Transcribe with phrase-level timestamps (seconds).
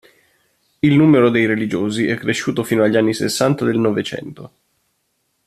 [0.79, 4.51] Il numero dei religiosi è cresciuto fino agli anni sessanta del Novecento.